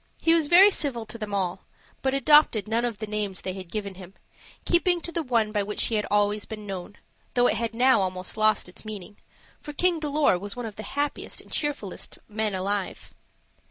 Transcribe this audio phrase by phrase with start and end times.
[0.19, 1.67] He was very civil to them all,
[2.01, 4.15] but adopted none of the names they had given him,
[4.65, 6.97] keeping to the one by which he had been always known,
[7.35, 9.17] though it had now almost lost its meaning;
[9.59, 13.13] for King Dolor was one of the happiest and cheerfulest men alive.